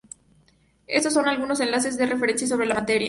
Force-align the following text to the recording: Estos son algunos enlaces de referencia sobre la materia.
Estos 0.87 1.13
son 1.13 1.27
algunos 1.27 1.59
enlaces 1.59 1.95
de 1.95 2.07
referencia 2.07 2.47
sobre 2.47 2.65
la 2.65 2.73
materia. 2.73 2.99